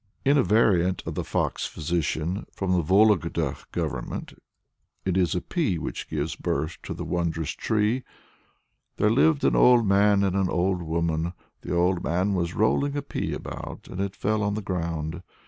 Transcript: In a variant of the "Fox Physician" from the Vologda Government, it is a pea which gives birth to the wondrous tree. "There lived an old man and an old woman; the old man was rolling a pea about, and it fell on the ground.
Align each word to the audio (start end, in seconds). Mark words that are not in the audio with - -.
In 0.25 0.35
a 0.35 0.41
variant 0.41 1.03
of 1.05 1.13
the 1.13 1.23
"Fox 1.23 1.67
Physician" 1.67 2.47
from 2.51 2.71
the 2.71 2.81
Vologda 2.81 3.55
Government, 3.71 4.33
it 5.05 5.15
is 5.15 5.35
a 5.35 5.41
pea 5.41 5.77
which 5.77 6.09
gives 6.09 6.35
birth 6.35 6.79
to 6.81 6.95
the 6.95 7.05
wondrous 7.05 7.51
tree. 7.51 8.01
"There 8.97 9.11
lived 9.11 9.43
an 9.43 9.55
old 9.55 9.85
man 9.85 10.23
and 10.23 10.35
an 10.35 10.49
old 10.49 10.81
woman; 10.81 11.33
the 11.61 11.75
old 11.75 12.03
man 12.03 12.33
was 12.33 12.55
rolling 12.55 12.97
a 12.97 13.03
pea 13.03 13.33
about, 13.33 13.87
and 13.89 14.01
it 14.01 14.15
fell 14.15 14.41
on 14.41 14.55
the 14.55 14.63
ground. 14.63 15.21